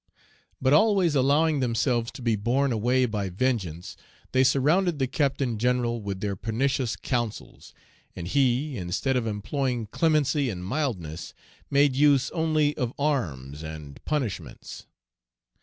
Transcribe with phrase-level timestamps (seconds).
[0.59, 3.95] But always allowing themselves to be borne away by vengeance,
[4.31, 7.75] they surrounded the Captain General with their pernicious counsels,
[8.15, 11.35] and he, instead of employing clemency and mildness,
[11.69, 14.87] made use only of arms and punishments.